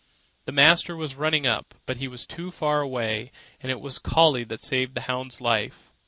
The 0.45 0.51
master 0.51 0.95
was 0.95 1.13
running 1.13 1.45
up, 1.45 1.75
but 1.85 1.99
was 1.99 2.25
too 2.25 2.49
far 2.49 2.81
away; 2.81 3.31
and 3.61 3.71
it 3.71 3.79
was 3.79 3.99
Collie 3.99 4.43
that 4.45 4.59
saved 4.61 4.95
the 4.95 5.01
hound's 5.01 5.39
life. 5.39 5.91